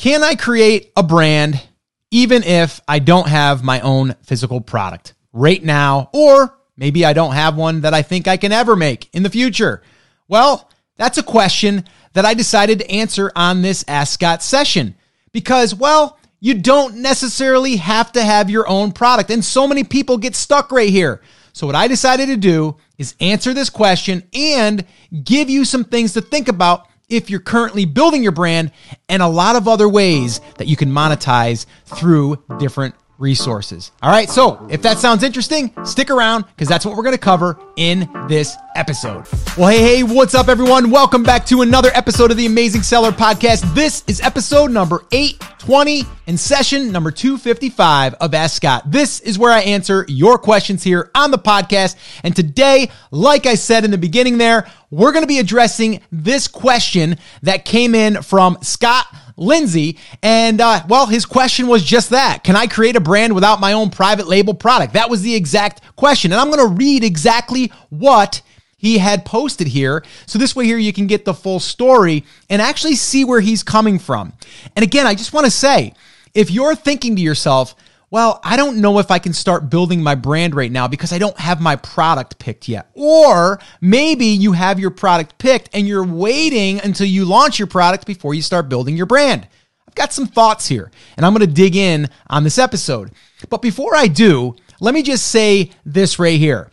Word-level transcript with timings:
Can 0.00 0.24
I 0.24 0.34
create 0.34 0.92
a 0.96 1.02
brand 1.02 1.60
even 2.10 2.42
if 2.42 2.80
I 2.88 3.00
don't 3.00 3.28
have 3.28 3.62
my 3.62 3.80
own 3.80 4.14
physical 4.22 4.62
product 4.62 5.12
right 5.30 5.62
now, 5.62 6.08
or 6.14 6.58
maybe 6.74 7.04
I 7.04 7.12
don't 7.12 7.34
have 7.34 7.54
one 7.54 7.82
that 7.82 7.92
I 7.92 8.00
think 8.00 8.26
I 8.26 8.38
can 8.38 8.50
ever 8.50 8.76
make 8.76 9.10
in 9.12 9.24
the 9.24 9.28
future? 9.28 9.82
Well, 10.26 10.70
that's 10.96 11.18
a 11.18 11.22
question 11.22 11.84
that 12.14 12.24
I 12.24 12.32
decided 12.32 12.78
to 12.78 12.90
answer 12.90 13.30
on 13.36 13.60
this 13.60 13.84
Ask 13.88 14.14
Scott 14.14 14.42
session 14.42 14.94
because, 15.32 15.74
well, 15.74 16.18
you 16.40 16.54
don't 16.54 17.02
necessarily 17.02 17.76
have 17.76 18.10
to 18.12 18.22
have 18.22 18.48
your 18.48 18.66
own 18.66 18.92
product. 18.92 19.28
And 19.28 19.44
so 19.44 19.68
many 19.68 19.84
people 19.84 20.16
get 20.16 20.34
stuck 20.34 20.72
right 20.72 20.88
here. 20.88 21.20
So, 21.52 21.66
what 21.66 21.76
I 21.76 21.88
decided 21.88 22.28
to 22.28 22.38
do 22.38 22.78
is 22.96 23.16
answer 23.20 23.52
this 23.52 23.68
question 23.68 24.22
and 24.32 24.82
give 25.22 25.50
you 25.50 25.66
some 25.66 25.84
things 25.84 26.14
to 26.14 26.22
think 26.22 26.48
about 26.48 26.86
if 27.10 27.28
you're 27.28 27.40
currently 27.40 27.84
building 27.84 28.22
your 28.22 28.32
brand 28.32 28.72
and 29.08 29.22
a 29.22 29.28
lot 29.28 29.56
of 29.56 29.68
other 29.68 29.88
ways 29.88 30.40
that 30.56 30.66
you 30.66 30.76
can 30.76 30.90
monetize 30.90 31.66
through 31.84 32.42
different 32.58 32.94
resources. 33.18 33.92
All 34.02 34.10
right, 34.10 34.30
so 34.30 34.66
if 34.70 34.82
that 34.82 34.98
sounds 34.98 35.22
interesting, 35.22 35.72
stick 35.84 36.10
around 36.10 36.46
because 36.46 36.68
that's 36.68 36.86
what 36.86 36.96
we're 36.96 37.02
going 37.02 37.14
to 37.14 37.18
cover 37.18 37.58
in 37.76 38.08
this 38.28 38.56
episode. 38.74 39.26
Well, 39.56 39.68
hey, 39.68 39.82
hey, 39.82 40.02
what's 40.02 40.34
up, 40.34 40.48
everyone? 40.48 40.90
Welcome 40.90 41.22
back 41.22 41.44
to 41.46 41.62
another 41.62 41.90
episode 41.94 42.30
of 42.30 42.36
the 42.36 42.46
Amazing 42.46 42.82
Seller 42.82 43.10
Podcast. 43.10 43.74
This 43.74 44.04
is 44.06 44.20
episode 44.20 44.70
number 44.70 45.04
820 45.12 46.04
and 46.26 46.38
session 46.38 46.92
number 46.92 47.10
255 47.10 48.14
of 48.14 48.34
Ask 48.34 48.56
Scott. 48.56 48.90
This 48.90 49.20
is 49.20 49.38
where 49.38 49.52
I 49.52 49.60
answer 49.60 50.04
your 50.08 50.38
questions 50.38 50.82
here 50.82 51.10
on 51.14 51.30
the 51.30 51.38
podcast. 51.38 51.96
And 52.22 52.34
today, 52.34 52.90
like 53.10 53.46
I 53.46 53.54
said 53.54 53.84
in 53.84 53.90
the 53.90 53.98
beginning 53.98 54.38
there, 54.38 54.66
we're 54.90 55.12
going 55.12 55.24
to 55.24 55.28
be 55.28 55.38
addressing 55.38 56.00
this 56.12 56.48
question 56.48 57.16
that 57.42 57.64
came 57.64 57.94
in 57.94 58.22
from 58.22 58.58
Scott 58.62 59.06
Lindsay. 59.36 59.98
And 60.22 60.60
uh, 60.60 60.82
well, 60.88 61.06
his 61.06 61.26
question 61.26 61.66
was 61.66 61.82
just 61.82 62.10
that 62.10 62.44
Can 62.44 62.54
I 62.54 62.66
create 62.66 62.94
a 62.94 63.00
brand 63.00 63.34
without 63.34 63.58
my 63.58 63.72
own 63.72 63.90
private 63.90 64.28
label 64.28 64.54
product? 64.54 64.92
That 64.92 65.10
was 65.10 65.22
the 65.22 65.34
exact 65.34 65.96
question. 65.96 66.30
And 66.30 66.40
I'm 66.40 66.50
going 66.50 66.68
to 66.68 66.74
read 66.74 67.02
exactly 67.02 67.72
what 67.88 68.42
he 68.80 68.96
had 68.96 69.26
posted 69.26 69.66
here. 69.66 70.02
So 70.24 70.38
this 70.38 70.56
way 70.56 70.64
here 70.64 70.78
you 70.78 70.94
can 70.94 71.06
get 71.06 71.26
the 71.26 71.34
full 71.34 71.60
story 71.60 72.24
and 72.48 72.62
actually 72.62 72.94
see 72.94 73.26
where 73.26 73.40
he's 73.40 73.62
coming 73.62 73.98
from. 73.98 74.32
And 74.74 74.82
again, 74.82 75.06
I 75.06 75.14
just 75.14 75.34
want 75.34 75.44
to 75.44 75.50
say, 75.50 75.92
if 76.32 76.50
you're 76.50 76.74
thinking 76.74 77.14
to 77.16 77.20
yourself, 77.20 77.76
well, 78.08 78.40
I 78.42 78.56
don't 78.56 78.78
know 78.78 78.98
if 78.98 79.10
I 79.10 79.18
can 79.18 79.34
start 79.34 79.68
building 79.68 80.02
my 80.02 80.14
brand 80.14 80.54
right 80.54 80.72
now 80.72 80.88
because 80.88 81.12
I 81.12 81.18
don't 81.18 81.38
have 81.38 81.60
my 81.60 81.76
product 81.76 82.38
picked 82.38 82.68
yet. 82.68 82.88
Or 82.94 83.60
maybe 83.82 84.24
you 84.24 84.52
have 84.52 84.80
your 84.80 84.90
product 84.90 85.36
picked 85.36 85.68
and 85.74 85.86
you're 85.86 86.06
waiting 86.06 86.80
until 86.80 87.06
you 87.06 87.26
launch 87.26 87.58
your 87.58 87.68
product 87.68 88.06
before 88.06 88.32
you 88.32 88.40
start 88.40 88.70
building 88.70 88.96
your 88.96 89.04
brand. 89.04 89.46
I've 89.86 89.94
got 89.94 90.14
some 90.14 90.26
thoughts 90.26 90.66
here 90.66 90.90
and 91.18 91.26
I'm 91.26 91.34
going 91.34 91.46
to 91.46 91.52
dig 91.52 91.76
in 91.76 92.08
on 92.30 92.44
this 92.44 92.56
episode. 92.56 93.10
But 93.50 93.60
before 93.60 93.94
I 93.94 94.06
do, 94.06 94.56
let 94.80 94.94
me 94.94 95.02
just 95.02 95.26
say 95.26 95.70
this 95.84 96.18
right 96.18 96.38
here. 96.38 96.70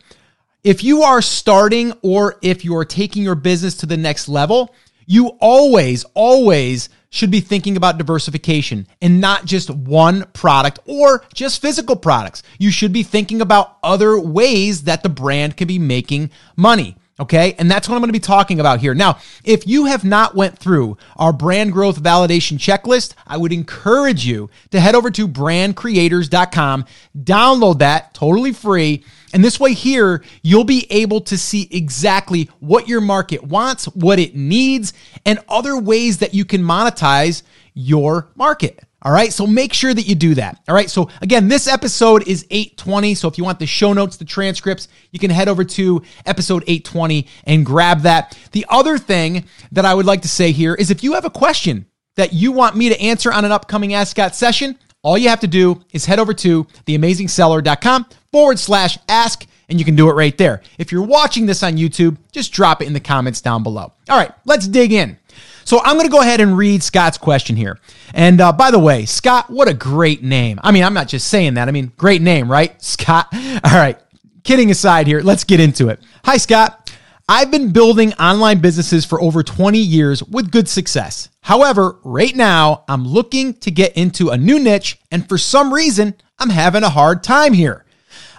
If 0.68 0.84
you 0.84 1.04
are 1.04 1.22
starting 1.22 1.94
or 2.02 2.40
if 2.42 2.66
you're 2.66 2.84
taking 2.84 3.23
your 3.23 3.36
business 3.36 3.73
to 3.76 3.86
the 3.86 3.96
next 3.96 4.28
level, 4.28 4.76
you 5.06 5.28
always, 5.40 6.04
always 6.14 6.90
should 7.09 7.32
be 7.32 7.40
thinking 7.40 7.78
about 7.78 7.98
diversification 7.98 8.86
and 9.02 9.22
not 9.22 9.46
just 9.46 9.70
one 9.70 10.26
product 10.34 10.80
or 10.86 11.24
just 11.34 11.62
physical 11.62 11.96
products. 11.96 12.44
You 12.59 12.70
should 12.70 12.92
be 12.92 13.04
thinking 13.04 13.40
about 13.40 13.78
other 13.82 14.20
ways 14.20 14.84
that 14.84 15.04
the 15.04 15.09
brand 15.09 15.56
can 15.56 15.70
be 15.70 15.80
making 15.80 16.32
money. 16.58 16.98
Okay. 17.20 17.56
And 17.58 17.70
that's 17.70 17.90
what 17.90 17.96
I'm 17.96 18.02
going 18.02 18.10
to 18.10 18.14
be 18.14 18.20
talking 18.20 18.60
about 18.60 18.80
here. 18.80 18.94
Now, 18.94 19.18
if 19.44 19.66
you 19.66 19.86
have 19.86 20.04
not 20.04 20.36
went 20.36 20.60
through 20.60 20.98
our 21.16 21.34
brand 21.34 21.74
growth 21.74 22.02
validation 22.02 22.59
checklist, 22.59 23.16
I 23.26 23.38
would 23.38 23.52
encourage 23.52 24.26
you 24.26 24.50
to 24.70 24.80
head 24.80 24.94
over 24.94 25.09
to 25.12 25.28
brandcreators.com, 25.28 26.86
download 27.18 27.80
that 27.80 28.14
totally 28.14 28.54
free. 28.54 29.04
And 29.34 29.44
this 29.44 29.59
way 29.59 29.74
here, 29.74 30.24
you'll 30.44 30.64
be 30.64 30.86
able 30.92 31.22
to 31.22 31.38
see 31.38 31.68
exactly 31.72 32.50
what 32.59 32.88
your 32.88 33.02
market 33.02 33.44
wants, 33.44 33.86
what 33.86 34.20
it 34.20 34.36
needs, 34.36 34.94
and 35.25 35.40
other 35.50 35.78
ways 35.78 36.20
that 36.20 36.34
you 36.36 36.46
can 36.46 36.62
monetize 36.62 37.41
your 37.74 38.30
market. 38.36 38.84
All 39.03 39.12
right. 39.12 39.31
So 39.31 39.46
make 39.46 39.74
sure 39.74 39.94
that 39.94 40.08
you 40.08 40.16
do 40.16 40.35
that. 40.35 40.59
All 40.68 40.74
right. 40.74 40.90
So 40.90 41.09
again, 41.22 41.47
this 41.47 41.68
episode 41.68 42.28
is 42.28 42.46
820. 42.50 43.13
So 43.16 43.28
if 43.28 43.38
you 43.38 43.44
want 43.44 43.59
the 43.59 43.68
show 43.68 43.94
notes, 43.94 44.18
the 44.18 44.25
transcripts, 44.25 44.88
you 45.12 45.19
can 45.19 45.30
head 45.30 45.47
over 45.47 45.63
to 45.63 46.02
episode 46.25 46.63
820 46.63 47.28
and 47.46 47.66
grab 47.66 48.02
that. 48.02 48.38
The 48.53 48.66
other 48.69 48.97
thing 48.97 49.46
that 49.72 49.85
I 49.85 49.94
would 49.94 50.08
like 50.08 50.24
to 50.24 50.28
say 50.28 50.52
here 50.52 50.74
is 50.74 50.90
if 50.90 51.03
you 51.03 51.13
have 51.13 51.25
a 51.25 51.30
question 51.30 51.85
that 52.16 52.34
you 52.34 52.52
want 52.52 52.75
me 52.75 52.90
to 52.90 53.00
answer 53.00 53.31
on 53.31 53.46
an 53.46 53.52
upcoming 53.52 53.94
Ask 53.94 54.12
Scott 54.12 54.35
session, 54.35 54.78
all 55.03 55.18
you 55.18 55.29
have 55.29 55.40
to 55.41 55.47
do 55.47 55.81
is 55.94 56.06
head 56.06 56.19
over 56.19 56.34
to 56.34 56.64
theamazingseller.com 56.85 58.08
forward 58.31 58.59
slash 58.59 58.97
ask, 59.08 59.46
and 59.69 59.79
you 59.79 59.85
can 59.85 59.96
do 59.96 60.09
it 60.09 60.14
right 60.14 60.38
there. 60.38 60.62
If 60.78 60.91
you're 60.91 61.03
watching 61.03 61.46
this 61.46 61.64
on 61.64 61.78
YouTube, 61.78 62.18
just 62.31 62.52
drop 62.52 62.81
it 62.81 62.88
in 62.88 62.94
the 62.94 63.00
comments 63.00 63.40
down 63.40 63.64
below. 63.64 63.94
All 64.09 64.18
right, 64.18 64.31
let's 64.46 64.68
dig 64.68 64.91
in. 64.91 65.18
So 65.67 65.81
I'm 65.83 65.97
going 65.97 66.07
to 66.07 66.11
go 66.11 66.22
ahead 66.22 66.39
and 66.39 66.57
read 66.57 66.81
Scott's 66.81 67.17
question 67.17 67.57
here. 67.57 67.78
And 68.13 68.39
uh, 68.39 68.53
by 68.53 68.72
the 68.72 68.79
way, 68.79 69.03
Scott, 69.03 69.50
what 69.50 69.67
a 69.67 69.73
great 69.73 70.23
name. 70.23 70.61
I 70.63 70.72
mean, 70.72 70.81
I'm 70.81 70.94
not 70.94 71.09
just 71.09 71.28
saying 71.28 71.55
that. 71.55 71.67
I 71.67 71.72
mean, 71.72 71.91
great 71.97 72.22
name, 72.22 72.50
right? 72.50 72.81
Scott. 72.81 73.28
All 73.33 73.75
right. 73.78 74.00
Kidding 74.45 74.72
aside 74.72 75.07
here, 75.07 75.19
let's 75.19 75.44
get 75.44 75.59
into 75.59 75.89
it. 75.89 76.00
Hi, 76.23 76.38
Scott. 76.38 76.89
I've 77.28 77.51
been 77.51 77.73
building 77.73 78.13
online 78.13 78.59
businesses 78.59 79.03
for 79.03 79.22
over 79.22 79.44
20 79.44 79.78
years 79.78 80.23
with 80.23 80.51
good 80.51 80.69
success. 80.69 81.28
However, 81.41 81.99
right 82.05 82.34
now, 82.34 82.85
I'm 82.88 83.05
looking 83.05 83.53
to 83.55 83.69
get 83.69 83.97
into 83.97 84.29
a 84.29 84.38
new 84.38 84.59
niche, 84.59 84.97
and 85.11 85.28
for 85.28 85.38
some 85.38 85.73
reason, 85.73 86.16
I'm 86.39 86.49
having 86.49 86.84
a 86.84 86.89
hard 86.89 87.23
time 87.23 87.51
here. 87.51 87.84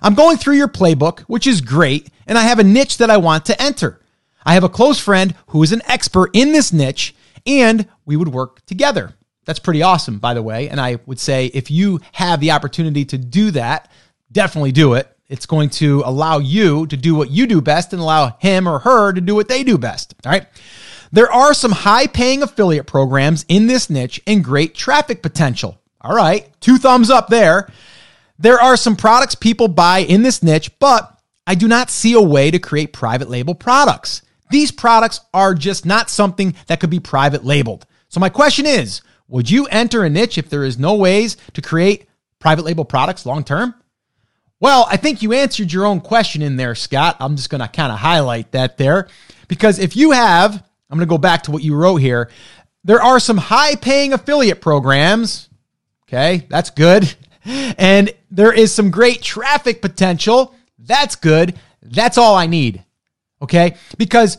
I'm 0.00 0.14
going 0.14 0.38
through 0.38 0.56
your 0.56 0.68
playbook, 0.68 1.20
which 1.22 1.46
is 1.46 1.60
great, 1.60 2.08
and 2.26 2.38
I 2.38 2.44
have 2.44 2.58
a 2.58 2.64
niche 2.64 2.96
that 2.96 3.10
I 3.10 3.18
want 3.18 3.44
to 3.44 3.62
enter. 3.62 4.00
I 4.46 4.54
have 4.54 4.64
a 4.64 4.70
close 4.70 4.98
friend 4.98 5.34
who 5.48 5.62
is 5.62 5.72
an 5.72 5.82
expert 5.86 6.30
in 6.32 6.52
this 6.52 6.72
niche, 6.72 7.14
and 7.48 7.88
we 8.04 8.16
would 8.16 8.28
work 8.28 8.64
together. 8.66 9.14
That's 9.46 9.58
pretty 9.58 9.82
awesome, 9.82 10.18
by 10.18 10.34
the 10.34 10.42
way. 10.42 10.68
And 10.68 10.78
I 10.78 10.98
would 11.06 11.18
say 11.18 11.46
if 11.46 11.70
you 11.70 12.00
have 12.12 12.38
the 12.38 12.50
opportunity 12.50 13.06
to 13.06 13.18
do 13.18 13.50
that, 13.52 13.90
definitely 14.30 14.72
do 14.72 14.92
it. 14.92 15.10
It's 15.28 15.46
going 15.46 15.70
to 15.70 16.02
allow 16.04 16.38
you 16.38 16.86
to 16.86 16.96
do 16.96 17.14
what 17.14 17.30
you 17.30 17.46
do 17.46 17.60
best 17.60 17.92
and 17.92 18.00
allow 18.00 18.36
him 18.38 18.68
or 18.68 18.78
her 18.80 19.12
to 19.12 19.20
do 19.20 19.34
what 19.34 19.48
they 19.48 19.62
do 19.62 19.78
best. 19.78 20.14
All 20.24 20.32
right. 20.32 20.46
There 21.12 21.32
are 21.32 21.54
some 21.54 21.72
high 21.72 22.06
paying 22.06 22.42
affiliate 22.42 22.86
programs 22.86 23.46
in 23.48 23.66
this 23.66 23.88
niche 23.88 24.20
and 24.26 24.44
great 24.44 24.74
traffic 24.74 25.22
potential. 25.22 25.78
All 26.02 26.14
right. 26.14 26.48
Two 26.60 26.76
thumbs 26.76 27.08
up 27.08 27.28
there. 27.28 27.70
There 28.38 28.60
are 28.60 28.76
some 28.76 28.96
products 28.96 29.34
people 29.34 29.68
buy 29.68 30.00
in 30.00 30.22
this 30.22 30.42
niche, 30.42 30.78
but 30.78 31.18
I 31.46 31.54
do 31.54 31.66
not 31.66 31.90
see 31.90 32.12
a 32.12 32.20
way 32.20 32.50
to 32.50 32.58
create 32.58 32.92
private 32.92 33.30
label 33.30 33.54
products. 33.54 34.20
These 34.50 34.72
products 34.72 35.20
are 35.32 35.54
just 35.54 35.84
not 35.86 36.10
something 36.10 36.54
that 36.66 36.80
could 36.80 36.90
be 36.90 37.00
private 37.00 37.44
labeled. 37.44 37.86
So 38.08 38.20
my 38.20 38.28
question 38.28 38.66
is, 38.66 39.02
would 39.28 39.50
you 39.50 39.66
enter 39.66 40.04
a 40.04 40.10
niche 40.10 40.38
if 40.38 40.48
there 40.48 40.64
is 40.64 40.78
no 40.78 40.94
ways 40.94 41.36
to 41.52 41.62
create 41.62 42.08
private 42.38 42.64
label 42.64 42.84
products 42.84 43.26
long 43.26 43.44
term? 43.44 43.74
Well, 44.60 44.86
I 44.90 44.96
think 44.96 45.22
you 45.22 45.32
answered 45.32 45.72
your 45.72 45.86
own 45.86 46.00
question 46.00 46.42
in 46.42 46.56
there, 46.56 46.74
Scott. 46.74 47.16
I'm 47.20 47.36
just 47.36 47.50
going 47.50 47.60
to 47.60 47.68
kind 47.68 47.92
of 47.92 47.98
highlight 47.98 48.52
that 48.52 48.76
there 48.76 49.08
because 49.46 49.78
if 49.78 49.96
you 49.96 50.10
have, 50.10 50.54
I'm 50.90 50.98
going 50.98 51.06
to 51.06 51.10
go 51.10 51.18
back 51.18 51.44
to 51.44 51.50
what 51.50 51.62
you 51.62 51.74
wrote 51.76 51.96
here. 51.96 52.30
There 52.82 53.02
are 53.02 53.20
some 53.20 53.36
high 53.36 53.76
paying 53.76 54.12
affiliate 54.12 54.60
programs. 54.60 55.48
Okay, 56.08 56.46
that's 56.48 56.70
good. 56.70 57.14
And 57.44 58.12
there 58.30 58.52
is 58.52 58.74
some 58.74 58.90
great 58.90 59.22
traffic 59.22 59.80
potential. 59.80 60.54
That's 60.78 61.16
good. 61.16 61.58
That's 61.82 62.18
all 62.18 62.34
I 62.34 62.46
need. 62.46 62.84
Okay. 63.42 63.76
Because 63.96 64.38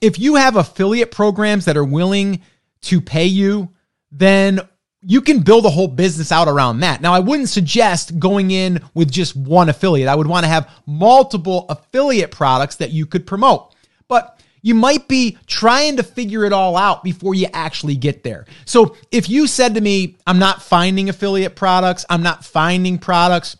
if 0.00 0.18
you 0.18 0.36
have 0.36 0.56
affiliate 0.56 1.10
programs 1.10 1.66
that 1.66 1.76
are 1.76 1.84
willing 1.84 2.42
to 2.82 3.00
pay 3.00 3.26
you, 3.26 3.70
then 4.10 4.60
you 5.02 5.20
can 5.20 5.40
build 5.40 5.64
a 5.64 5.70
whole 5.70 5.88
business 5.88 6.30
out 6.30 6.48
around 6.48 6.80
that. 6.80 7.00
Now, 7.00 7.14
I 7.14 7.20
wouldn't 7.20 7.48
suggest 7.48 8.18
going 8.18 8.50
in 8.50 8.82
with 8.94 9.10
just 9.10 9.34
one 9.34 9.68
affiliate. 9.68 10.08
I 10.08 10.14
would 10.14 10.26
want 10.26 10.44
to 10.44 10.50
have 10.50 10.70
multiple 10.86 11.66
affiliate 11.68 12.30
products 12.30 12.76
that 12.76 12.90
you 12.90 13.06
could 13.06 13.26
promote. 13.26 13.74
But 14.08 14.42
you 14.62 14.74
might 14.74 15.08
be 15.08 15.38
trying 15.46 15.96
to 15.96 16.02
figure 16.02 16.44
it 16.44 16.52
all 16.52 16.76
out 16.76 17.02
before 17.02 17.34
you 17.34 17.46
actually 17.54 17.96
get 17.96 18.22
there. 18.22 18.44
So 18.66 18.96
if 19.10 19.30
you 19.30 19.46
said 19.46 19.74
to 19.74 19.80
me, 19.80 20.16
I'm 20.26 20.38
not 20.38 20.62
finding 20.62 21.08
affiliate 21.08 21.56
products, 21.56 22.04
I'm 22.10 22.22
not 22.22 22.44
finding 22.44 22.98
products, 22.98 23.56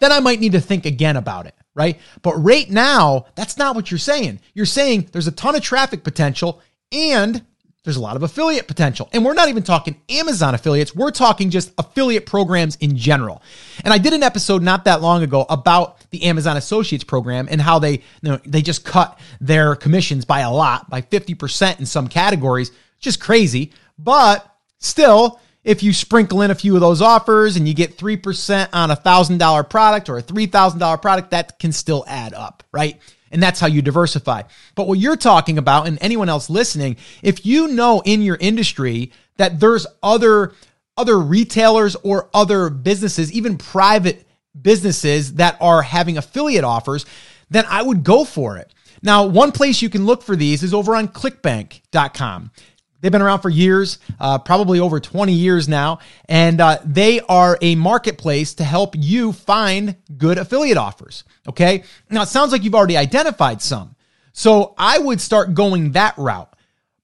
then 0.00 0.10
I 0.10 0.18
might 0.18 0.40
need 0.40 0.52
to 0.52 0.60
think 0.60 0.84
again 0.84 1.16
about 1.16 1.46
it 1.46 1.54
right? 1.76 2.00
But 2.22 2.34
right 2.42 2.68
now, 2.68 3.26
that's 3.36 3.56
not 3.56 3.76
what 3.76 3.92
you're 3.92 3.98
saying. 3.98 4.40
You're 4.54 4.66
saying 4.66 5.10
there's 5.12 5.28
a 5.28 5.32
ton 5.32 5.54
of 5.54 5.62
traffic 5.62 6.02
potential 6.02 6.60
and 6.90 7.44
there's 7.84 7.96
a 7.96 8.00
lot 8.00 8.16
of 8.16 8.24
affiliate 8.24 8.66
potential. 8.66 9.08
And 9.12 9.24
we're 9.24 9.34
not 9.34 9.48
even 9.48 9.62
talking 9.62 10.00
Amazon 10.08 10.56
affiliates, 10.56 10.92
we're 10.92 11.12
talking 11.12 11.50
just 11.50 11.72
affiliate 11.78 12.26
programs 12.26 12.74
in 12.76 12.96
general. 12.96 13.42
And 13.84 13.94
I 13.94 13.98
did 13.98 14.12
an 14.12 14.24
episode 14.24 14.62
not 14.62 14.86
that 14.86 15.02
long 15.02 15.22
ago 15.22 15.46
about 15.48 16.10
the 16.10 16.24
Amazon 16.24 16.56
Associates 16.56 17.04
program 17.04 17.46
and 17.48 17.60
how 17.60 17.78
they 17.78 17.92
you 17.92 18.00
know, 18.22 18.40
they 18.44 18.62
just 18.62 18.84
cut 18.84 19.20
their 19.40 19.76
commissions 19.76 20.24
by 20.24 20.40
a 20.40 20.50
lot, 20.50 20.90
by 20.90 21.02
50% 21.02 21.78
in 21.78 21.86
some 21.86 22.08
categories, 22.08 22.72
just 22.98 23.20
crazy. 23.20 23.72
But 23.98 24.52
still, 24.78 25.40
if 25.66 25.82
you 25.82 25.92
sprinkle 25.92 26.42
in 26.42 26.52
a 26.52 26.54
few 26.54 26.76
of 26.76 26.80
those 26.80 27.02
offers 27.02 27.56
and 27.56 27.66
you 27.66 27.74
get 27.74 27.98
3% 27.98 28.68
on 28.72 28.92
a 28.92 28.96
$1,000 28.96 29.68
product 29.68 30.08
or 30.08 30.16
a 30.16 30.22
$3,000 30.22 31.02
product, 31.02 31.32
that 31.32 31.58
can 31.58 31.72
still 31.72 32.04
add 32.06 32.32
up, 32.32 32.62
right? 32.70 33.00
And 33.32 33.42
that's 33.42 33.58
how 33.58 33.66
you 33.66 33.82
diversify. 33.82 34.42
But 34.76 34.86
what 34.86 35.00
you're 35.00 35.16
talking 35.16 35.58
about, 35.58 35.88
and 35.88 35.98
anyone 36.00 36.28
else 36.28 36.48
listening, 36.48 36.96
if 37.20 37.44
you 37.44 37.66
know 37.66 38.00
in 38.04 38.22
your 38.22 38.36
industry 38.36 39.10
that 39.38 39.58
there's 39.58 39.86
other 40.02 40.54
other 40.98 41.18
retailers 41.18 41.94
or 41.96 42.30
other 42.32 42.70
businesses, 42.70 43.30
even 43.32 43.58
private 43.58 44.26
businesses 44.58 45.34
that 45.34 45.58
are 45.60 45.82
having 45.82 46.16
affiliate 46.16 46.64
offers, 46.64 47.04
then 47.50 47.66
I 47.68 47.82
would 47.82 48.02
go 48.02 48.24
for 48.24 48.56
it. 48.56 48.72
Now, 49.02 49.26
one 49.26 49.52
place 49.52 49.82
you 49.82 49.90
can 49.90 50.06
look 50.06 50.22
for 50.22 50.36
these 50.36 50.62
is 50.62 50.72
over 50.72 50.96
on 50.96 51.08
clickbank.com. 51.08 52.50
They've 53.00 53.12
been 53.12 53.22
around 53.22 53.40
for 53.40 53.50
years, 53.50 53.98
uh, 54.18 54.38
probably 54.38 54.80
over 54.80 55.00
20 55.00 55.32
years 55.32 55.68
now, 55.68 55.98
and 56.28 56.60
uh, 56.60 56.78
they 56.84 57.20
are 57.20 57.58
a 57.60 57.74
marketplace 57.74 58.54
to 58.54 58.64
help 58.64 58.94
you 58.96 59.32
find 59.32 59.96
good 60.16 60.38
affiliate 60.38 60.78
offers. 60.78 61.24
Okay. 61.48 61.84
Now, 62.10 62.22
it 62.22 62.28
sounds 62.28 62.52
like 62.52 62.64
you've 62.64 62.74
already 62.74 62.96
identified 62.96 63.60
some. 63.62 63.94
So 64.32 64.74
I 64.76 64.98
would 64.98 65.20
start 65.20 65.54
going 65.54 65.92
that 65.92 66.16
route. 66.18 66.52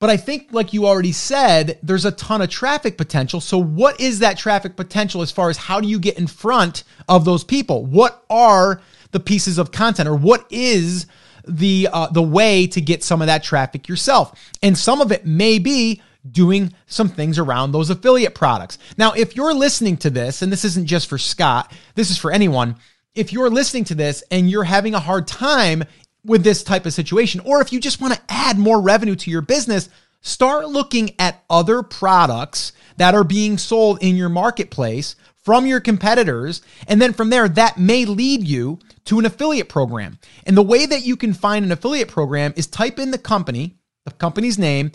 But 0.02 0.10
I 0.10 0.16
think, 0.16 0.48
like 0.50 0.72
you 0.72 0.88
already 0.88 1.12
said, 1.12 1.78
there's 1.80 2.04
a 2.04 2.10
ton 2.10 2.42
of 2.42 2.50
traffic 2.50 2.98
potential. 2.98 3.40
So, 3.40 3.56
what 3.56 4.00
is 4.00 4.18
that 4.18 4.36
traffic 4.36 4.74
potential 4.74 5.22
as 5.22 5.30
far 5.30 5.48
as 5.48 5.56
how 5.56 5.80
do 5.80 5.86
you 5.86 6.00
get 6.00 6.18
in 6.18 6.26
front 6.26 6.82
of 7.08 7.24
those 7.24 7.44
people? 7.44 7.86
What 7.86 8.24
are 8.28 8.82
the 9.12 9.20
pieces 9.20 9.58
of 9.58 9.70
content, 9.70 10.08
or 10.08 10.16
what 10.16 10.44
is 10.50 11.06
the 11.46 11.88
uh, 11.92 12.08
the 12.08 12.22
way 12.22 12.66
to 12.68 12.80
get 12.80 13.02
some 13.02 13.20
of 13.20 13.26
that 13.26 13.42
traffic 13.42 13.88
yourself? 13.88 14.38
And 14.62 14.76
some 14.76 15.00
of 15.00 15.12
it 15.12 15.26
may 15.26 15.58
be 15.58 16.02
doing 16.30 16.72
some 16.86 17.08
things 17.08 17.38
around 17.38 17.72
those 17.72 17.90
affiliate 17.90 18.34
products. 18.34 18.78
Now, 18.96 19.12
if 19.12 19.34
you're 19.34 19.54
listening 19.54 19.96
to 19.98 20.10
this, 20.10 20.42
and 20.42 20.52
this 20.52 20.64
isn't 20.64 20.86
just 20.86 21.08
for 21.08 21.18
Scott, 21.18 21.72
this 21.94 22.10
is 22.10 22.18
for 22.18 22.30
anyone. 22.30 22.76
If 23.14 23.32
you're 23.32 23.50
listening 23.50 23.84
to 23.84 23.94
this 23.94 24.22
and 24.30 24.48
you're 24.48 24.64
having 24.64 24.94
a 24.94 25.00
hard 25.00 25.26
time 25.26 25.84
with 26.24 26.44
this 26.44 26.62
type 26.62 26.86
of 26.86 26.92
situation, 26.92 27.40
or 27.44 27.60
if 27.60 27.72
you 27.72 27.80
just 27.80 28.00
want 28.00 28.14
to 28.14 28.20
add 28.28 28.58
more 28.58 28.80
revenue 28.80 29.16
to 29.16 29.30
your 29.30 29.42
business, 29.42 29.88
start 30.20 30.68
looking 30.68 31.14
at 31.18 31.42
other 31.50 31.82
products 31.82 32.72
that 32.96 33.14
are 33.14 33.24
being 33.24 33.58
sold 33.58 33.98
in 34.02 34.16
your 34.16 34.28
marketplace 34.28 35.16
from 35.42 35.66
your 35.66 35.80
competitors. 35.80 36.62
And 36.88 37.00
then 37.00 37.12
from 37.12 37.30
there, 37.30 37.48
that 37.48 37.78
may 37.78 38.04
lead 38.04 38.46
you 38.46 38.78
to 39.06 39.18
an 39.18 39.26
affiliate 39.26 39.68
program. 39.68 40.18
And 40.46 40.56
the 40.56 40.62
way 40.62 40.86
that 40.86 41.04
you 41.04 41.16
can 41.16 41.34
find 41.34 41.64
an 41.64 41.72
affiliate 41.72 42.08
program 42.08 42.54
is 42.56 42.66
type 42.66 42.98
in 42.98 43.10
the 43.10 43.18
company, 43.18 43.76
the 44.04 44.12
company's 44.12 44.58
name, 44.58 44.92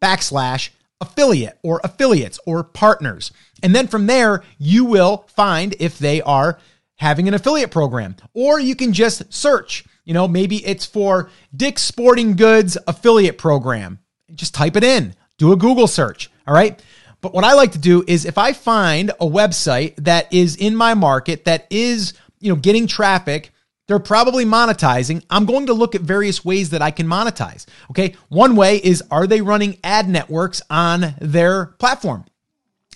backslash 0.00 0.70
affiliate 1.00 1.58
or 1.62 1.80
affiliates 1.82 2.38
or 2.46 2.62
partners. 2.62 3.32
And 3.62 3.74
then 3.74 3.86
from 3.86 4.06
there, 4.06 4.42
you 4.58 4.84
will 4.84 5.24
find 5.28 5.74
if 5.78 5.98
they 5.98 6.20
are 6.22 6.58
having 6.96 7.28
an 7.28 7.34
affiliate 7.34 7.70
program. 7.70 8.16
Or 8.34 8.60
you 8.60 8.76
can 8.76 8.92
just 8.92 9.32
search 9.32 9.84
you 10.10 10.14
know, 10.14 10.26
maybe 10.26 10.56
it's 10.66 10.84
for 10.84 11.30
Dick's 11.54 11.82
Sporting 11.82 12.34
Goods 12.34 12.76
affiliate 12.88 13.38
program. 13.38 14.00
Just 14.34 14.54
type 14.54 14.76
it 14.76 14.82
in, 14.82 15.14
do 15.38 15.52
a 15.52 15.56
Google 15.56 15.86
search. 15.86 16.30
All 16.48 16.54
right. 16.54 16.82
But 17.20 17.34
what 17.34 17.44
I 17.44 17.52
like 17.54 17.72
to 17.72 17.78
do 17.78 18.02
is 18.06 18.24
if 18.24 18.38
I 18.38 18.52
find 18.52 19.10
a 19.10 19.26
website 19.26 19.96
that 19.96 20.32
is 20.32 20.56
in 20.56 20.74
my 20.74 20.94
market 20.94 21.44
that 21.44 21.66
is, 21.70 22.14
you 22.40 22.50
know, 22.52 22.58
getting 22.58 22.86
traffic, 22.86 23.52
they're 23.86 23.98
probably 23.98 24.44
monetizing. 24.44 25.24
I'm 25.30 25.46
going 25.46 25.66
to 25.66 25.74
look 25.74 25.94
at 25.94 26.00
various 26.00 26.44
ways 26.44 26.70
that 26.70 26.80
I 26.80 26.90
can 26.92 27.06
monetize. 27.06 27.66
Okay. 27.90 28.14
One 28.28 28.54
way 28.56 28.76
is 28.76 29.02
are 29.10 29.26
they 29.26 29.40
running 29.40 29.78
ad 29.82 30.08
networks 30.08 30.62
on 30.70 31.14
their 31.20 31.66
platform? 31.66 32.24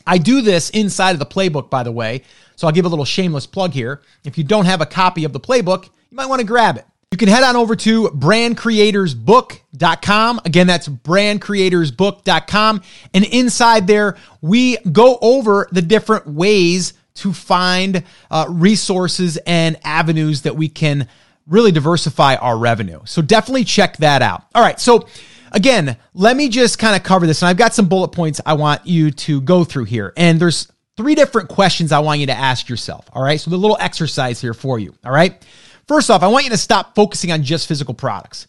I 0.07 0.19
do 0.19 0.41
this 0.41 0.71
inside 0.71 1.13
of 1.13 1.19
the 1.19 1.27
playbook, 1.27 1.69
by 1.69 1.83
the 1.83 1.93
way. 1.93 2.23
So 2.57 2.67
I'll 2.67 2.73
give 2.73 2.85
a 2.85 2.89
little 2.89 3.05
shameless 3.05 3.47
plug 3.47 3.73
here. 3.73 4.03
If 4.25 4.39
you 4.39 4.45
don't 4.45 4.67
have 4.67 4.81
a 4.81 4.87
copy 4.87 5.25
of 5.25 5.33
the 5.33 5.41
playbook, 5.41 5.87
you 6.11 6.17
might 6.17 6.27
want 6.27 6.41
to 6.41 6.47
grab 6.47 6.77
it. 6.77 6.87
You 7.15 7.17
can 7.17 7.29
head 7.29 7.45
on 7.45 7.55
over 7.55 7.77
to 7.77 8.09
brandcreatorsbook.com. 8.09 10.41
Again, 10.45 10.67
that's 10.67 10.89
brandcreatorsbook.com. 10.89 12.83
And 13.15 13.25
inside 13.27 13.87
there, 13.87 14.17
we 14.41 14.79
go 14.79 15.19
over 15.23 15.69
the 15.71 15.81
different 15.81 16.27
ways 16.27 16.95
to 17.15 17.33
find 17.33 18.03
uh, 18.33 18.47
resources 18.49 19.37
and 19.47 19.79
avenues 19.85 20.43
that 20.43 20.57
we 20.57 20.69
can 20.69 21.07
really 21.47 21.71
diversify 21.71 22.35
our 22.35 22.59
revenue. 22.59 22.99
So 23.05 23.23
definitely 23.23 23.63
check 23.63 23.99
that 23.99 24.21
out. 24.21 24.47
All 24.53 24.63
right. 24.63 24.81
So 24.81 25.07
again, 25.53 25.97
let 26.15 26.37
me 26.37 26.49
just 26.49 26.81
kind 26.81 26.97
of 26.97 27.05
cover 27.05 27.29
this. 27.29 27.43
And 27.43 27.49
I've 27.49 27.57
got 27.57 27.75
some 27.75 27.87
bullet 27.87 28.09
points 28.09 28.41
I 28.45 28.55
want 28.55 28.89
you 28.89 29.13
to 29.13 29.41
go 29.41 29.63
through 29.63 29.85
here. 29.85 30.13
And 30.17 30.41
there's 30.41 30.67
three 30.97 31.15
different 31.15 31.49
questions 31.49 31.93
I 31.93 32.01
want 32.01 32.19
you 32.19 32.27
to 32.27 32.37
ask 32.37 32.69
yourself. 32.69 33.09
All 33.13 33.23
right. 33.23 33.41
So 33.41 33.53
the 33.53 33.57
little 33.57 33.79
exercise 33.79 34.41
here 34.41 34.53
for 34.53 34.81
you. 34.81 34.97
All 35.05 35.13
right. 35.13 35.41
First 35.87 36.11
off, 36.11 36.23
I 36.23 36.29
want 36.29 36.45
you 36.45 36.51
to 36.51 36.57
stop 36.57 36.95
focusing 36.95 37.33
on 37.33 37.43
just 37.43 37.69
physical 37.69 37.95
products. 37.95 38.47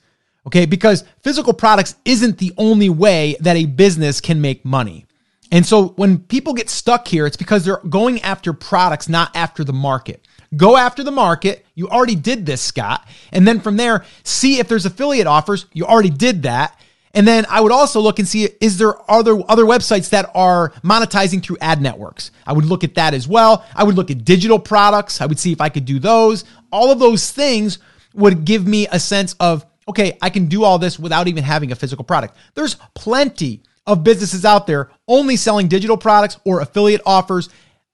Okay, 0.48 0.66
because 0.66 1.04
physical 1.22 1.54
products 1.54 1.96
isn't 2.06 2.38
the 2.38 2.54
only 2.58 2.90
way 2.90 3.36
that 3.40 3.56
a 3.56 3.66
business 3.66 4.22
can 4.22 4.42
make 4.42 4.64
money. 4.64 5.06
And 5.52 5.66
so 5.66 5.90
when 5.90 6.20
people 6.20 6.54
get 6.54 6.70
stuck 6.70 7.08
here, 7.08 7.26
it's 7.26 7.38
because 7.38 7.66
they're 7.66 7.82
going 7.90 8.22
after 8.22 8.54
products, 8.54 9.10
not 9.10 9.36
after 9.36 9.64
the 9.64 9.74
market. 9.74 10.28
Go 10.56 10.78
after 10.78 11.04
the 11.04 11.12
market. 11.12 11.66
You 11.76 11.90
already 11.90 12.16
did 12.16 12.46
this, 12.46 12.62
Scott. 12.62 13.08
And 13.32 13.48
then 13.48 13.60
from 13.60 13.78
there, 13.78 14.06
see 14.24 14.60
if 14.60 14.68
there's 14.68 14.86
affiliate 14.86 15.28
offers. 15.28 15.66
You 15.74 15.86
already 15.86 16.10
did 16.10 16.44
that. 16.44 16.80
And 17.16 17.28
then 17.28 17.46
I 17.50 17.62
would 17.62 17.72
also 17.72 18.02
look 18.02 18.20
and 18.20 18.28
see 18.28 18.50
is 18.62 18.78
there 18.78 18.96
other 19.10 19.42
other 19.50 19.64
websites 19.64 20.10
that 20.10 20.30
are 20.36 20.72
monetizing 20.84 21.42
through 21.42 21.58
ad 21.62 21.82
networks. 21.82 22.32
I 22.46 22.54
would 22.54 22.66
look 22.66 22.84
at 22.84 22.96
that 22.96 23.14
as 23.14 23.28
well. 23.28 23.66
I 23.74 23.84
would 23.84 23.96
look 23.96 24.12
at 24.12 24.26
digital 24.26 24.60
products. 24.60 25.22
I 25.22 25.26
would 25.26 25.40
see 25.40 25.52
if 25.52 25.62
I 25.62 25.70
could 25.70 25.86
do 25.86 25.98
those. 25.98 26.44
All 26.72 26.92
of 26.92 27.00
those 27.00 27.32
things 27.32 27.80
would 28.14 28.46
give 28.46 28.68
me 28.68 28.88
a 28.92 29.00
sense 29.00 29.34
of 29.40 29.66
okay, 29.88 30.18
I 30.22 30.30
can 30.30 30.48
do 30.48 30.64
all 30.64 30.78
this 30.78 31.00
without 31.00 31.28
even 31.28 31.44
having 31.44 31.72
a 31.72 31.76
physical 31.76 32.04
product. 32.04 32.36
There's 32.54 32.76
plenty 32.96 33.62
of 33.88 34.04
businesses 34.04 34.44
out 34.44 34.68
there 34.68 34.90
only 35.08 35.36
selling 35.36 35.68
digital 35.68 35.96
products 35.96 36.38
or 36.44 36.60
affiliate 36.60 37.02
offers 37.06 37.50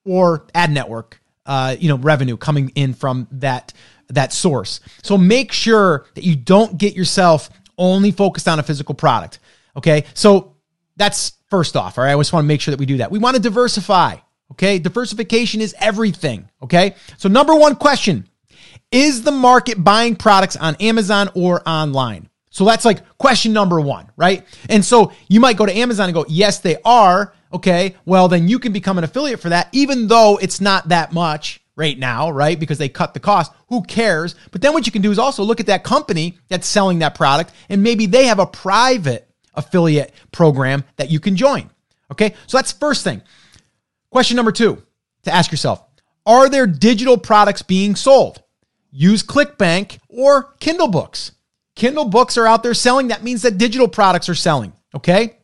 or 0.05 0.47
ad 0.55 0.71
network 0.71 1.21
uh, 1.45 1.75
you 1.79 1.89
know 1.89 1.97
revenue 1.97 2.37
coming 2.37 2.71
in 2.75 2.93
from 2.93 3.27
that 3.31 3.73
that 4.07 4.33
source. 4.33 4.81
So 5.03 5.17
make 5.17 5.51
sure 5.51 6.05
that 6.15 6.23
you 6.23 6.35
don't 6.35 6.77
get 6.77 6.95
yourself 6.95 7.49
only 7.77 8.11
focused 8.11 8.47
on 8.47 8.59
a 8.59 8.63
physical 8.63 8.95
product. 8.95 9.39
Okay. 9.75 10.05
So 10.13 10.55
that's 10.97 11.33
first 11.49 11.75
off. 11.75 11.97
All 11.97 12.03
right. 12.03 12.13
I 12.13 12.17
just 12.17 12.33
want 12.33 12.43
to 12.43 12.47
make 12.47 12.61
sure 12.61 12.71
that 12.71 12.79
we 12.79 12.85
do 12.85 12.97
that. 12.97 13.11
We 13.11 13.19
want 13.19 13.35
to 13.35 13.41
diversify. 13.41 14.17
Okay. 14.51 14.79
Diversification 14.79 15.61
is 15.61 15.75
everything. 15.79 16.49
Okay. 16.61 16.95
So, 17.17 17.29
number 17.29 17.55
one 17.55 17.75
question 17.75 18.27
Is 18.91 19.23
the 19.23 19.31
market 19.31 19.83
buying 19.83 20.15
products 20.15 20.57
on 20.57 20.75
Amazon 20.75 21.29
or 21.35 21.67
online? 21.67 22.29
So 22.51 22.65
that's 22.65 22.83
like 22.85 23.17
question 23.17 23.53
number 23.53 23.79
one, 23.79 24.11
right? 24.17 24.45
And 24.69 24.83
so 24.83 25.13
you 25.29 25.39
might 25.39 25.55
go 25.57 25.65
to 25.65 25.75
Amazon 25.75 26.09
and 26.09 26.13
go, 26.13 26.25
yes, 26.27 26.59
they 26.59 26.77
are. 26.83 27.33
Okay. 27.53 27.95
Well, 28.05 28.27
then 28.27 28.47
you 28.47 28.59
can 28.59 28.73
become 28.73 28.97
an 28.97 29.03
affiliate 29.03 29.39
for 29.39 29.49
that, 29.49 29.69
even 29.71 30.07
though 30.07 30.37
it's 30.37 30.61
not 30.61 30.89
that 30.89 31.13
much 31.13 31.61
right 31.81 31.97
now, 31.97 32.29
right? 32.29 32.59
Because 32.59 32.77
they 32.77 32.87
cut 32.87 33.15
the 33.15 33.19
cost. 33.19 33.51
Who 33.69 33.81
cares? 33.81 34.35
But 34.51 34.61
then 34.61 34.71
what 34.71 34.85
you 34.85 34.91
can 34.91 35.01
do 35.01 35.09
is 35.09 35.17
also 35.17 35.43
look 35.43 35.59
at 35.59 35.65
that 35.65 35.83
company 35.83 36.37
that's 36.47 36.67
selling 36.67 36.99
that 36.99 37.15
product 37.15 37.53
and 37.69 37.81
maybe 37.81 38.05
they 38.05 38.27
have 38.27 38.37
a 38.37 38.45
private 38.45 39.27
affiliate 39.55 40.13
program 40.31 40.83
that 40.97 41.09
you 41.09 41.19
can 41.19 41.35
join. 41.35 41.71
Okay. 42.11 42.35
So 42.45 42.57
that's 42.57 42.71
first 42.71 43.03
thing. 43.03 43.23
Question 44.11 44.35
number 44.35 44.51
two 44.51 44.83
to 45.23 45.33
ask 45.33 45.51
yourself 45.51 45.83
Are 46.25 46.47
there 46.47 46.67
digital 46.67 47.17
products 47.17 47.63
being 47.63 47.95
sold? 47.95 48.43
Use 48.91 49.23
ClickBank 49.23 49.97
or 50.07 50.53
Kindle 50.59 50.89
Books. 50.89 51.31
Kindle 51.75 52.05
books 52.05 52.37
are 52.37 52.45
out 52.45 52.61
there 52.61 52.75
selling. 52.75 53.07
That 53.07 53.23
means 53.23 53.41
that 53.41 53.57
digital 53.57 53.87
products 53.87 54.29
are 54.29 54.35
selling. 54.35 54.73
Okay 54.93 55.40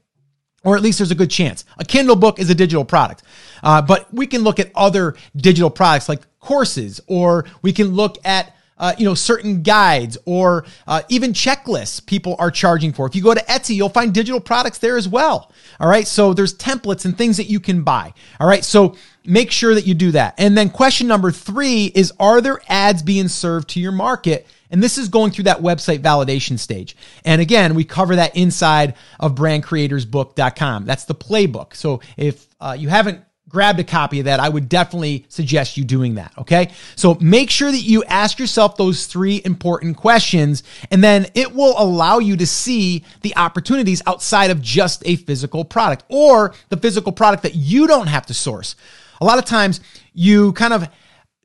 or 0.63 0.75
at 0.75 0.81
least 0.81 0.99
there's 0.99 1.11
a 1.11 1.15
good 1.15 1.31
chance. 1.31 1.65
A 1.77 1.85
Kindle 1.85 2.15
book 2.15 2.39
is 2.39 2.49
a 2.49 2.55
digital 2.55 2.85
product. 2.85 3.23
Uh, 3.63 3.81
but 3.81 4.13
we 4.13 4.27
can 4.27 4.41
look 4.43 4.59
at 4.59 4.71
other 4.75 5.15
digital 5.35 5.69
products 5.69 6.09
like 6.09 6.21
courses, 6.39 7.01
or 7.07 7.45
we 7.61 7.73
can 7.73 7.89
look 7.89 8.17
at 8.25 8.53
uh, 8.79 8.93
you 8.97 9.05
know, 9.05 9.13
certain 9.13 9.63
guides 9.63 10.17
or 10.25 10.65
uh, 10.87 11.01
even 11.09 11.33
checklists 11.33 12.05
people 12.05 12.35
are 12.39 12.51
charging 12.51 12.93
for. 12.93 13.07
If 13.07 13.15
you 13.15 13.23
go 13.23 13.33
to 13.33 13.43
Etsy, 13.45 13.75
you'll 13.75 13.89
find 13.89 14.13
digital 14.13 14.39
products 14.39 14.77
there 14.77 14.97
as 14.97 15.07
well. 15.07 15.51
All 15.79 15.89
right. 15.89 16.07
So 16.07 16.33
there's 16.33 16.55
templates 16.55 17.05
and 17.05 17.17
things 17.17 17.37
that 17.37 17.45
you 17.45 17.59
can 17.59 17.83
buy. 17.83 18.13
All 18.39 18.47
right. 18.47 18.63
So 18.63 18.95
make 19.25 19.51
sure 19.51 19.73
that 19.73 19.87
you 19.87 19.93
do 19.93 20.11
that. 20.11 20.35
And 20.37 20.57
then 20.57 20.69
question 20.69 21.07
number 21.07 21.31
three 21.31 21.85
is 21.85 22.13
Are 22.19 22.41
there 22.41 22.61
ads 22.67 23.01
being 23.01 23.27
served 23.27 23.69
to 23.69 23.79
your 23.79 23.91
market? 23.91 24.47
And 24.69 24.83
this 24.83 24.97
is 24.97 25.09
going 25.09 25.31
through 25.31 25.45
that 25.45 25.61
website 25.61 25.99
validation 25.99 26.59
stage. 26.59 26.95
And 27.25 27.41
again, 27.41 27.75
we 27.75 27.83
cover 27.83 28.15
that 28.17 28.35
inside 28.35 28.95
of 29.19 29.35
brandcreatorsbook.com. 29.35 30.85
That's 30.85 31.05
the 31.05 31.15
playbook. 31.15 31.75
So 31.75 32.01
if 32.17 32.47
uh, 32.59 32.75
you 32.77 32.89
haven't 32.89 33.23
grabbed 33.49 33.79
a 33.79 33.83
copy 33.83 34.19
of 34.19 34.25
that, 34.25 34.39
I 34.39 34.49
would 34.49 34.67
definitely 34.67 35.25
suggest 35.29 35.77
you 35.77 35.85
doing 35.85 36.15
that. 36.15 36.33
Okay. 36.37 36.71
So 36.95 37.17
make 37.21 37.49
sure 37.49 37.71
that 37.71 37.77
you 37.77 38.03
ask 38.03 38.39
yourself 38.39 38.77
those 38.77 39.05
three 39.05 39.41
important 39.45 39.97
questions, 39.97 40.63
and 40.91 41.03
then 41.03 41.27
it 41.33 41.53
will 41.53 41.73
allow 41.77 42.19
you 42.19 42.35
to 42.37 42.45
see 42.47 43.05
the 43.21 43.35
opportunities 43.37 44.01
outside 44.05 44.51
of 44.51 44.61
just 44.61 45.01
a 45.05 45.15
physical 45.15 45.63
product 45.63 46.03
or 46.09 46.53
the 46.69 46.77
physical 46.77 47.11
product 47.11 47.43
that 47.43 47.55
you 47.55 47.87
don't 47.87 48.07
have 48.07 48.25
to 48.25 48.33
source. 48.33 48.75
A 49.21 49.25
lot 49.25 49.39
of 49.39 49.45
times 49.45 49.79
you 50.13 50.51
kind 50.53 50.73
of 50.73 50.87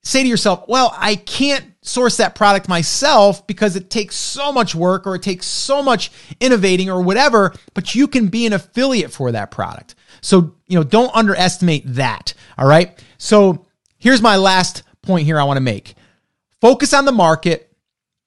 say 0.02 0.22
to 0.22 0.28
yourself, 0.28 0.64
well, 0.68 0.94
I 0.96 1.16
can't 1.16 1.64
source 1.82 2.16
that 2.16 2.34
product 2.34 2.68
myself 2.68 3.46
because 3.46 3.76
it 3.76 3.90
takes 3.90 4.16
so 4.16 4.52
much 4.52 4.74
work 4.74 5.06
or 5.06 5.14
it 5.14 5.22
takes 5.22 5.46
so 5.46 5.82
much 5.82 6.10
innovating 6.40 6.90
or 6.90 7.02
whatever, 7.02 7.52
but 7.74 7.94
you 7.94 8.06
can 8.06 8.28
be 8.28 8.46
an 8.46 8.52
affiliate 8.52 9.12
for 9.12 9.32
that 9.32 9.50
product. 9.50 9.94
So, 10.20 10.54
you 10.66 10.78
know, 10.78 10.84
don't 10.84 11.14
underestimate 11.14 11.82
that. 11.94 12.34
All 12.56 12.66
right. 12.66 13.02
So 13.18 13.66
here's 13.98 14.22
my 14.22 14.36
last 14.36 14.82
point 15.02 15.26
here 15.26 15.38
I 15.38 15.44
want 15.44 15.56
to 15.56 15.62
make 15.62 15.94
focus 16.60 16.94
on 16.94 17.04
the 17.04 17.12
market, 17.12 17.72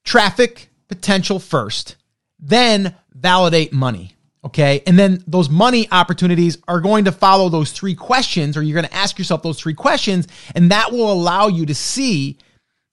traffic 0.03 0.69
potential 0.89 1.39
first, 1.39 1.95
then 2.39 2.95
validate 3.13 3.71
money. 3.71 4.14
Okay. 4.45 4.83
And 4.85 4.97
then 4.97 5.23
those 5.25 5.49
money 5.49 5.87
opportunities 5.91 6.59
are 6.67 6.79
going 6.79 7.05
to 7.05 7.11
follow 7.11 7.49
those 7.49 7.71
three 7.71 7.95
questions, 7.95 8.55
or 8.55 8.61
you're 8.61 8.79
going 8.79 8.87
to 8.87 8.95
ask 8.95 9.17
yourself 9.17 9.41
those 9.41 9.59
three 9.59 9.73
questions, 9.73 10.27
and 10.53 10.71
that 10.71 10.91
will 10.91 11.11
allow 11.11 11.47
you 11.47 11.65
to 11.65 11.73
see 11.73 12.37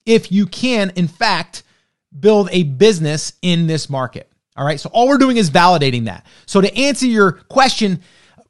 if 0.05 0.31
you 0.31 0.47
can, 0.47 0.91
in 0.95 1.07
fact, 1.07 1.63
build 2.19 2.49
a 2.51 2.63
business 2.63 3.33
in 3.41 3.67
this 3.67 3.89
market. 3.89 4.29
All 4.55 4.65
right. 4.65 4.79
So 4.79 4.89
all 4.93 5.07
we're 5.07 5.17
doing 5.17 5.37
is 5.37 5.49
validating 5.49 6.05
that. 6.05 6.25
So 6.45 6.59
to 6.59 6.75
answer 6.75 7.05
your 7.05 7.33
question, 7.33 8.01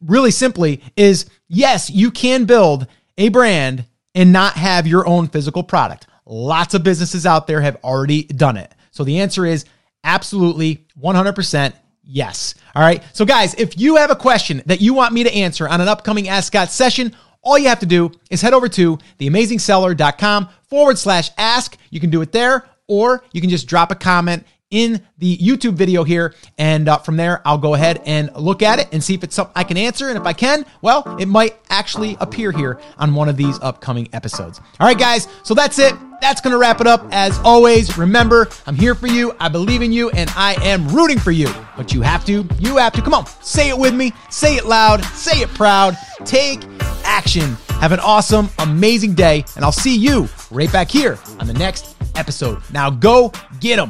really 0.02 0.32
simply 0.32 0.82
is 0.96 1.30
yes, 1.48 1.90
you 1.90 2.12
can 2.12 2.46
build 2.46 2.88
a 3.18 3.30
brand 3.30 3.86
and 4.16 4.32
not 4.32 4.54
have 4.54 4.88
your 4.88 5.08
own 5.08 5.28
physical 5.28 5.64
product. 5.64 6.08
Lots 6.26 6.74
of 6.74 6.84
businesses 6.84 7.26
out 7.26 7.48
there 7.48 7.62
have 7.62 7.78
already 7.84 8.24
done 8.24 8.58
it. 8.58 8.74
So 8.92 9.04
the 9.04 9.20
answer 9.20 9.46
is 9.46 9.66
absolutely 10.04 10.86
100% 11.02 11.74
yes. 12.04 12.56
All 12.76 12.82
right. 12.82 13.04
So 13.14 13.26
guys, 13.26 13.54
if 13.56 13.80
you 13.80 13.98
have 13.98 14.12
a 14.12 14.16
question 14.16 14.62
that 14.66 14.82
you 14.82 14.94
want 14.94 15.14
me 15.14 15.24
to 15.24 15.34
answer 15.34 15.68
on 15.68 15.82
an 15.82 15.88
upcoming 15.88 16.28
Ask 16.28 16.48
Scott 16.48 16.72
session, 16.72 17.16
all 17.42 17.58
you 17.58 17.68
have 17.68 17.80
to 17.80 17.86
do 17.86 18.12
is 18.30 18.42
head 18.42 18.54
over 18.54 18.70
to 18.70 18.98
theamazingseller.com 19.20 20.50
forward 20.70 20.98
slash 20.98 21.30
ask. 21.38 21.78
You 21.90 22.00
can 22.00 22.10
do 22.10 22.22
it 22.22 22.32
there, 22.32 22.66
or 22.88 23.24
you 23.34 23.42
can 23.42 23.50
just 23.50 23.68
drop 23.68 23.92
a 23.92 23.96
comment 23.96 24.46
in 24.74 25.02
the 25.20 25.38
YouTube 25.38 25.76
video 25.76 26.04
here. 26.04 26.34
And 26.58 26.90
uh, 26.90 26.98
from 26.98 27.16
there, 27.16 27.42
I'll 27.46 27.60
go 27.60 27.76
ahead 27.76 28.02
and 28.06 28.36
look 28.36 28.62
at 28.62 28.80
it 28.80 28.90
and 28.92 29.02
see 29.02 29.14
if 29.14 29.24
it's 29.24 29.36
something 29.36 29.54
I 29.56 29.64
can 29.64 29.78
answer. 29.78 30.10
And 30.10 30.18
if 30.18 30.26
I 30.26 30.34
can, 30.34 30.66
well, 30.82 31.16
it 31.20 31.28
might 31.28 31.56
actually 31.70 32.18
appear 32.20 32.52
here 32.52 32.82
on 32.98 33.14
one 33.14 33.30
of 33.30 33.38
these 33.38 33.60
upcoming 33.62 34.10
episodes. 34.12 34.60
All 34.80 34.88
right, 34.88 34.98
guys. 34.98 35.28
So 35.44 35.54
that's 35.54 35.80
it. 35.80 35.94
That's 36.22 36.42
going 36.42 36.54
to 36.54 36.58
wrap 36.58 36.82
it 36.82 36.88
up. 36.88 37.06
As 37.12 37.38
always, 37.40 37.98
remember, 37.98 38.50
I'm 38.66 38.76
here 38.76 38.96
for 38.96 39.08
you. 39.08 39.36
I 39.40 39.50
believe 39.50 39.82
in 39.82 39.92
you 39.92 40.10
and 40.10 40.30
I 40.36 40.56
am 40.64 40.88
rooting 40.88 41.20
for 41.20 41.32
you. 41.32 41.54
But 41.78 41.94
you 41.94 42.02
have 42.02 42.26
to, 42.26 42.48
you 42.60 42.78
have 42.78 42.94
to. 42.94 43.02
Come 43.02 43.14
on, 43.14 43.26
say 43.42 43.70
it 43.70 43.78
with 43.78 43.94
me. 43.94 44.12
Say 44.30 44.56
it 44.56 44.66
loud. 44.66 45.04
Say 45.04 45.42
it 45.42 45.50
proud. 45.50 45.96
Take 46.26 46.64
action. 47.04 47.58
Have 47.82 47.92
an 47.92 48.00
awesome, 48.00 48.50
amazing 48.60 49.14
day. 49.14 49.44
And 49.56 49.66
I'll 49.66 49.74
see 49.74 49.96
you 49.96 50.30
right 50.50 50.72
back 50.72 50.90
here 50.90 51.20
on 51.40 51.48
the 51.48 51.54
next 51.54 51.98
episode. 52.16 52.62
Now 52.72 52.90
go 52.90 53.34
get 53.60 53.76
them. 53.76 53.82